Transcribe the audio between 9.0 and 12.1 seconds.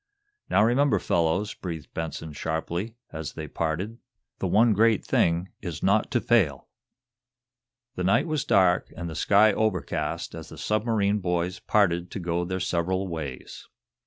the sky overcast as the submarine boys parted